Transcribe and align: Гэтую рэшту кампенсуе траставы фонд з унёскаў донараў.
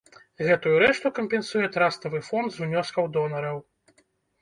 Гэтую 0.45 0.73
рэшту 0.83 1.11
кампенсуе 1.19 1.69
траставы 1.77 2.25
фонд 2.31 2.49
з 2.59 2.67
унёскаў 2.69 3.15
донараў. 3.19 3.57